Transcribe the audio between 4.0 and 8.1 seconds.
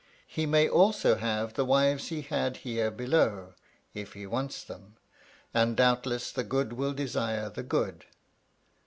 he wants them; and doubtless the good will desire the good.